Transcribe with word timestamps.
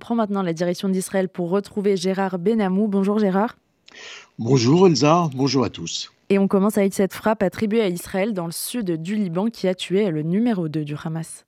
prend 0.00 0.16
maintenant 0.16 0.42
la 0.42 0.52
direction 0.52 0.88
d'Israël 0.88 1.28
pour 1.28 1.50
retrouver 1.50 1.96
Gérard 1.96 2.40
Benamou. 2.40 2.88
Bonjour 2.88 3.20
Gérard. 3.20 3.56
Bonjour 4.38 4.88
Elsa, 4.88 5.30
bonjour 5.34 5.64
à 5.64 5.70
tous. 5.70 6.10
Et 6.28 6.38
on 6.38 6.48
commence 6.48 6.78
avec 6.78 6.94
cette 6.94 7.12
frappe 7.12 7.42
attribuée 7.42 7.82
à 7.82 7.88
Israël 7.88 8.34
dans 8.34 8.46
le 8.46 8.52
sud 8.52 9.02
du 9.02 9.14
Liban 9.14 9.46
qui 9.46 9.68
a 9.68 9.74
tué 9.74 10.10
le 10.10 10.22
numéro 10.22 10.68
2 10.68 10.84
du 10.84 10.96
Hamas. 11.04 11.44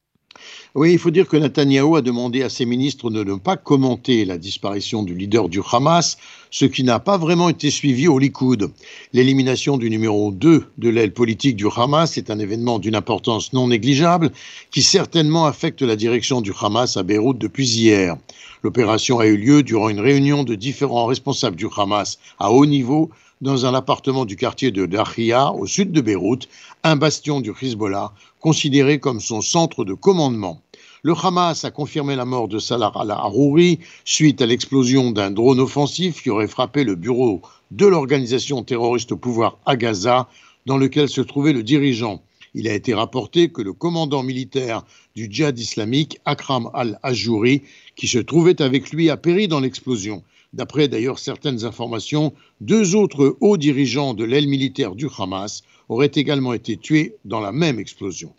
Oui, 0.75 0.93
il 0.93 0.99
faut 0.99 1.11
dire 1.11 1.29
que 1.29 1.37
Netanyahou 1.37 1.97
a 1.97 2.03
demandé 2.03 2.43
à 2.43 2.49
ses 2.49 2.65
ministres 2.65 3.11
de 3.11 3.23
ne 3.23 3.35
pas 3.35 3.59
commenter 3.59 4.25
la 4.25 4.39
disparition 4.39 5.03
du 5.03 5.15
leader 5.15 5.51
du 5.51 5.61
Hamas, 5.71 6.17
ce 6.51 6.65
qui 6.65 6.83
n'a 6.83 6.99
pas 6.99 7.19
vraiment 7.19 7.51
été 7.51 7.71
suivi 7.71 8.09
au 8.09 8.19
Likoud. 8.19 8.71
L'élimination 9.13 9.77
du 9.77 9.91
numéro 9.91 10.33
2 10.33 10.65
de 10.79 10.89
l'aile 10.89 11.13
politique 11.13 11.57
du 11.57 11.67
Hamas 11.77 12.17
est 12.17 12.31
un 12.31 12.39
événement 12.39 12.79
d'une 12.79 12.95
importance 12.95 13.53
non 13.53 13.69
négligeable 13.69 14.31
qui 14.71 14.83
certainement 14.83 15.45
affecte 15.45 15.83
la 15.83 15.97
direction 15.97 16.41
du 16.41 16.53
Hamas 16.59 16.97
à 16.97 17.03
Beyrouth 17.03 17.39
depuis 17.39 17.69
hier. 17.69 18.17
L'opération 18.63 19.19
a 19.19 19.27
eu 19.27 19.37
lieu 19.37 19.63
durant 19.63 19.91
une 19.91 20.01
réunion 20.01 20.45
de 20.45 20.55
différents 20.55 21.07
responsables 21.07 21.57
du 21.57 21.67
Hamas 21.77 22.19
à 22.39 22.51
haut 22.51 22.67
niveau 22.67 23.11
dans 23.43 23.67
un 23.67 23.75
appartement 23.75 24.25
du 24.25 24.37
quartier 24.37 24.71
de 24.71 24.87
Dahia, 24.87 25.53
au 25.53 25.67
sud 25.67 25.91
de 25.91 26.01
Beyrouth, 26.01 26.49
un 26.85 26.95
bastion 26.95 27.41
du 27.41 27.53
Hezbollah, 27.61 28.13
considéré 28.39 29.01
comme 29.01 29.21
son 29.21 29.41
centre 29.41 29.85
de 29.85 29.95
commandement. 29.95 30.63
Le 31.03 31.13
Hamas 31.13 31.65
a 31.65 31.73
confirmé 31.73 32.15
la 32.15 32.25
mort 32.25 32.47
de 32.47 32.61
Salah 32.61 32.93
al-Harouri 32.95 33.81
suite 34.05 34.41
à 34.41 34.47
l'explosion 34.47 35.11
d'un 35.11 35.33
drone 35.33 35.59
offensif 35.59 36.23
qui 36.23 36.31
aurait 36.31 36.47
frappé 36.47 36.85
le 36.85 36.95
bureau 36.95 37.43
de 37.73 37.87
l'organisation 37.87 38.63
terroriste 38.63 39.11
au 39.11 39.17
pouvoir 39.17 39.59
à 39.67 39.75
Gaza, 39.75 40.29
dans 40.67 40.79
lequel 40.79 41.09
se 41.09 41.21
trouvait 41.21 41.53
le 41.53 41.65
dirigeant. 41.65 42.23
Il 42.55 42.69
a 42.69 42.75
été 42.75 42.95
rapporté 42.95 43.49
que 43.49 43.63
le 43.63 43.73
commandant 43.73 44.23
militaire 44.23 44.85
du 45.17 45.27
djihad 45.29 45.59
islamique, 45.59 46.21
Akram 46.27 46.71
al-Ajouri, 46.75 47.63
qui 47.97 48.07
se 48.07 48.19
trouvait 48.19 48.63
avec 48.63 48.93
lui, 48.93 49.11
a 49.11 49.17
péri 49.17 49.49
dans 49.49 49.59
l'explosion. 49.59 50.23
D'après 50.53 50.89
d'ailleurs 50.89 51.19
certaines 51.19 51.65
informations, 51.65 52.35
deux 52.61 52.95
autres 52.95 53.37
hauts 53.41 53.57
dirigeants 53.57 54.13
de 54.13 54.25
l'aile 54.25 54.49
militaire 54.49 54.95
du 54.95 55.09
Hamas 55.19 55.63
auraient 55.89 56.11
également 56.15 56.53
été 56.53 56.77
tués 56.77 57.17
dans 57.25 57.41
la 57.41 57.53
même 57.53 57.79
explosion. 57.79 58.35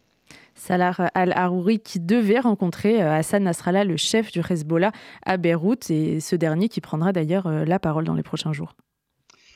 Salah 0.56 0.96
al-Harouri 1.16 1.80
qui 1.80 2.00
devait 2.00 2.40
rencontrer 2.40 3.02
euh, 3.02 3.12
Hassan 3.12 3.44
Nasrallah, 3.44 3.84
le 3.84 3.98
chef 3.98 4.32
du 4.32 4.40
Hezbollah, 4.48 4.92
à 5.26 5.38
Beyrouth, 5.38 5.90
et 5.90 6.20
ce 6.20 6.36
dernier 6.36 6.70
qui 6.70 6.80
prendra 6.80 7.12
d'ailleurs 7.12 7.48
euh, 7.48 7.66
la 7.66 7.80
parole 7.80 8.06
dans 8.06 8.14
les 8.14 8.24
prochains 8.24 8.54
jours. 8.54 8.76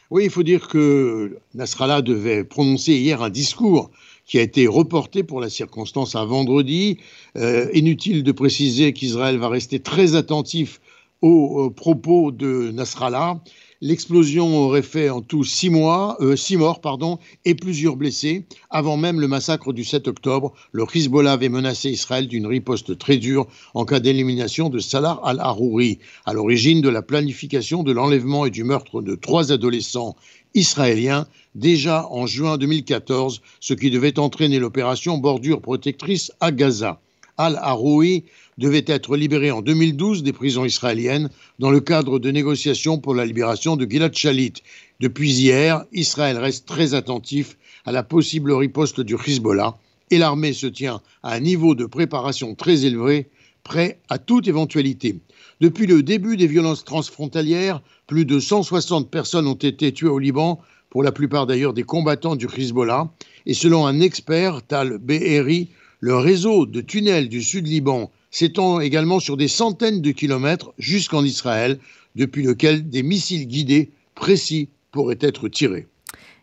Oui, 0.10 0.24
il 0.24 0.30
faut 0.30 0.44
dire 0.44 0.68
que 0.68 1.38
Nasrallah 1.54 2.02
devait 2.02 2.44
prononcer 2.44 2.94
hier 2.94 3.22
un 3.22 3.30
discours 3.30 3.92
qui 4.26 4.40
a 4.40 4.42
été 4.42 4.66
reporté 4.68 5.24
pour 5.24 5.40
la 5.40 5.50
circonstance 5.50 6.16
à 6.16 6.26
vendredi. 6.26 6.98
Euh, 7.36 7.70
inutile 7.74 8.24
de 8.24 8.32
préciser 8.32 8.94
qu'Israël 8.94 9.38
va 9.38 9.50
rester 9.50 9.80
très 9.80 10.16
attentif 10.16 10.80
aux 11.22 11.70
propos 11.72 12.32
de 12.32 12.72
Nasrallah. 12.72 13.42
L'explosion 13.80 14.58
aurait 14.58 14.82
fait 14.82 15.12
en 15.12 15.22
tout 15.22 15.42
euh, 15.42 16.36
six 16.36 16.58
morts 16.58 16.82
pardon, 16.82 17.20
et 17.46 17.54
plusieurs 17.54 17.96
blessés. 17.96 18.48
Avant 18.72 18.98
même 18.98 19.20
le 19.20 19.28
massacre 19.28 19.72
du 19.72 19.84
7 19.84 20.08
octobre, 20.08 20.54
le 20.72 20.84
Hezbollah 20.92 21.34
avait 21.34 21.50
menacé 21.50 21.92
Israël 21.92 22.28
d'une 22.28 22.48
riposte 22.48 22.98
très 22.98 23.18
dure 23.18 23.46
en 23.76 23.86
cas 23.86 24.00
d'élimination 24.00 24.70
de 24.70 24.80
Salah 24.80 25.20
al-Harouri, 25.24 26.00
à 26.26 26.34
l'origine 26.34 26.82
de 26.82 26.90
la 26.90 27.04
planification 27.04 27.84
de 27.84 27.92
l'enlèvement 27.92 28.48
et 28.48 28.52
du 28.52 28.64
meurtre 28.64 29.04
de 29.04 29.14
trois 29.14 29.52
adolescents 29.52 30.16
israéliens 30.56 31.28
déjà 31.54 32.08
en 32.10 32.26
juin 32.26 32.58
2014, 32.58 33.42
ce 33.60 33.76
qui 33.76 33.92
devait 33.92 34.18
entraîner 34.18 34.58
l'opération 34.58 35.20
Bordure 35.20 35.62
protectrice 35.62 36.32
à 36.40 36.52
Gaza. 36.52 37.00
Al-Haroui 37.38 38.26
devait 38.58 38.86
être 38.88 39.16
libéré 39.16 39.52
en 39.52 39.62
2012 39.62 40.24
des 40.24 40.34
prisons 40.34 40.66
israéliennes 40.66 41.30
dans 41.60 41.70
le 41.70 41.80
cadre 41.80 42.20
de 42.20 42.32
négociations 42.32 42.98
pour 42.98 43.14
la 43.14 43.26
libération 43.26 43.76
de 43.76 43.86
Gilad 43.86 44.16
Shalit. 44.16 44.54
Depuis 45.00 45.32
hier, 45.32 45.86
Israël 45.94 46.38
reste 46.38 46.68
très 46.68 46.94
attentif 46.94 47.58
à 47.86 47.92
la 47.92 48.04
possible 48.04 48.52
riposte 48.52 49.00
du 49.00 49.16
Hezbollah 49.16 49.78
et 50.10 50.18
l'armée 50.18 50.54
se 50.54 50.68
tient 50.68 51.02
à 51.24 51.34
un 51.34 51.40
niveau 51.40 51.76
de 51.76 51.86
préparation 51.86 52.56
très 52.56 52.86
élevé, 52.86 53.28
prêt 53.64 54.00
à 54.10 54.18
toute 54.18 54.48
éventualité. 54.48 55.20
Depuis 55.60 55.88
le 55.88 56.04
début 56.04 56.38
des 56.38 56.48
violences 56.48 56.86
transfrontalières, 56.86 57.82
plus 58.08 58.26
de 58.26 58.40
160 58.40 59.10
personnes 59.10 59.48
ont 59.48 59.54
été 59.54 59.92
tuées 59.92 60.08
au 60.08 60.20
Liban, 60.20 60.60
pour 60.90 61.04
la 61.04 61.12
plupart 61.12 61.46
d'ailleurs 61.46 61.74
des 61.74 61.84
combattants 61.84 62.36
du 62.36 62.48
Hezbollah, 62.48 63.12
et 63.46 63.54
selon 63.54 63.86
un 63.86 64.00
expert, 64.00 64.62
Tal 64.66 64.98
Beheri, 64.98 65.70
le 66.00 66.16
réseau 66.16 66.66
de 66.66 66.82
tunnels 66.82 67.30
du 67.30 67.42
sud 67.42 67.68
Liban 67.68 68.12
s'étend 68.32 68.80
également 68.80 69.20
sur 69.20 69.38
des 69.38 69.48
centaines 69.48 70.02
de 70.02 70.12
kilomètres 70.12 70.74
jusqu'en 70.78 71.24
Israël, 71.24 71.80
depuis 72.16 72.44
lequel 72.44 72.90
des 72.90 73.04
missiles 73.04 73.48
guidés 73.48 73.92
précis 74.16 74.70
pourraient 74.92 75.20
être 75.22 75.48
tirés. 75.48 75.88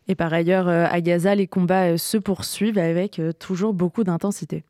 Et 0.09 0.15
par 0.15 0.33
ailleurs, 0.33 0.69
euh, 0.69 0.87
à 0.89 1.01
Gaza, 1.01 1.35
les 1.35 1.47
combats 1.47 1.93
euh, 1.93 1.97
se 1.97 2.19
poursuivent 2.19 2.79
avec 2.79 3.19
euh, 3.19 3.33
toujours 3.33 3.73
beaucoup 3.73 4.05
d'intensité. 4.05 4.65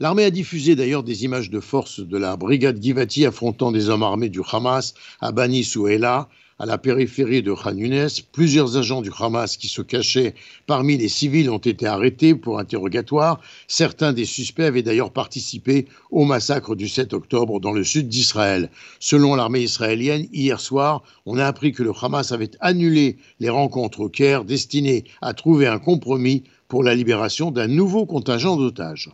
L'armée 0.00 0.24
a 0.24 0.30
diffusé 0.30 0.76
d'ailleurs 0.76 1.02
des 1.02 1.24
images 1.24 1.50
de 1.50 1.58
forces 1.58 1.98
de 1.98 2.16
la 2.16 2.36
brigade 2.36 2.80
Givati 2.80 3.26
affrontant 3.26 3.72
des 3.72 3.88
hommes 3.88 4.04
armés 4.04 4.28
du 4.28 4.40
Hamas 4.52 4.94
à 5.20 5.32
Bani 5.32 5.64
Souela, 5.64 6.28
à 6.58 6.66
la 6.66 6.78
périphérie 6.78 7.42
de 7.42 7.52
Khan 7.52 7.76
Younes. 7.76 8.08
Plusieurs 8.32 8.76
agents 8.76 9.02
du 9.02 9.10
Hamas 9.18 9.56
qui 9.56 9.68
se 9.68 9.82
cachaient 9.82 10.34
parmi 10.66 10.96
les 10.96 11.08
civils 11.08 11.50
ont 11.50 11.58
été 11.58 11.86
arrêtés 11.86 12.34
pour 12.34 12.58
interrogatoire. 12.58 13.40
Certains 13.68 14.12
des 14.12 14.24
suspects 14.24 14.64
avaient 14.64 14.82
d'ailleurs 14.82 15.12
participé 15.12 15.86
au 16.10 16.24
massacre 16.24 16.74
du 16.74 16.88
7 16.88 17.12
octobre 17.14 17.60
dans 17.60 17.72
le 17.72 17.84
sud 17.84 18.08
d'Israël. 18.08 18.70
Selon 18.98 19.34
l'armée 19.34 19.60
israélienne, 19.60 20.26
hier 20.32 20.60
soir, 20.60 21.02
on 21.26 21.38
a 21.38 21.46
appris 21.46 21.72
que 21.72 21.82
le 21.82 21.92
Hamas 22.00 22.32
avait 22.32 22.50
annulé 22.60 23.18
les 23.40 23.50
rencontres 23.50 24.00
au 24.00 24.08
Caire 24.08 24.44
destinées 24.44 25.04
à 25.22 25.34
trouver 25.34 25.66
un 25.66 25.78
compromis 25.78 26.44
pour 26.66 26.82
la 26.82 26.94
libération 26.94 27.50
d'un 27.50 27.68
nouveau 27.68 28.04
contingent 28.04 28.56
d'otages. 28.56 29.10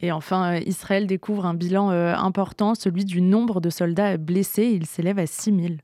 Et 0.00 0.12
enfin, 0.12 0.54
euh, 0.54 0.60
Israël 0.64 1.06
découvre 1.06 1.44
un 1.44 1.54
bilan 1.54 1.90
euh, 1.90 2.14
important, 2.14 2.74
celui 2.74 3.04
du 3.04 3.20
nombre 3.20 3.60
de 3.60 3.68
soldats 3.68 4.16
blessés. 4.16 4.70
Il 4.72 4.86
s'élève 4.86 5.18
à 5.18 5.26
6 5.26 5.54
000 5.54 5.74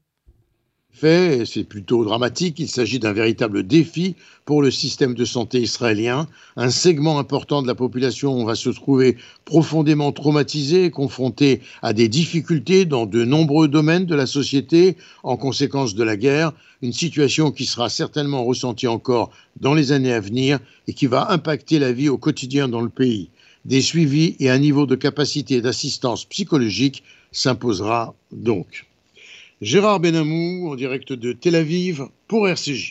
fait, 0.95 1.45
c'est 1.45 1.65
plutôt 1.65 2.05
dramatique, 2.05 2.59
il 2.59 2.69
s'agit 2.69 2.99
d'un 2.99 3.13
véritable 3.13 3.67
défi 3.67 4.15
pour 4.45 4.63
le 4.63 4.71
système 4.71 5.15
de 5.15 5.25
santé 5.25 5.61
israélien. 5.61 6.29
Un 6.57 6.71
segment 6.71 7.19
important 7.19 7.63
de 7.63 7.67
la 7.67 7.75
population 7.75 8.45
va 8.45 8.55
se 8.55 8.71
trouver 8.71 9.17
profondément 9.45 10.13
traumatisé, 10.13 10.91
confronté 10.91 11.61
à 11.83 11.93
des 11.93 12.09
difficultés 12.09 12.85
dans 12.85 13.07
de 13.07 13.25
nombreux 13.25 13.69
domaines 13.69 14.07
de 14.07 14.15
la 14.15 14.27
société 14.27 14.97
en 15.25 15.37
conséquence 15.37 15.95
de 15.95 16.05
la 16.05 16.17
guerre, 16.17 16.53
une 16.81 16.93
situation 16.93 17.51
qui 17.51 17.67
sera 17.67 17.89
certainement 17.89 18.45
ressentie 18.45 18.87
encore 18.87 19.31
dans 19.61 19.75
les 19.75 19.93
années 19.93 20.13
à 20.13 20.21
venir 20.21 20.61
et 20.87 20.95
qui 20.95 21.07
va 21.07 21.33
impacter 21.33 21.79
la 21.79 21.93
vie 21.93 22.09
au 22.09 22.19
quotidien 22.19 22.69
dans 22.69 22.83
le 22.83 22.89
pays. 22.89 23.31
Des 23.65 23.83
suivis 23.83 24.37
et 24.39 24.51
un 24.51 24.59
niveau 24.59 24.87
de 24.87 24.95
capacité 24.95 25.61
d'assistance 25.61 26.25
psychologique 26.25 27.03
s'imposera 27.33 28.15
donc. 28.31 28.87
Gérard 29.61 30.01
Benamou 30.01 30.69
en 30.69 30.75
direct 30.75 31.13
de 31.13 31.33
Tel 31.33 31.55
Aviv 31.55 32.09
pour 32.27 32.49
RCJ. 32.49 32.83